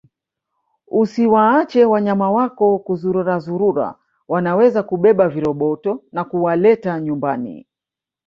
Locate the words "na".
6.11-6.23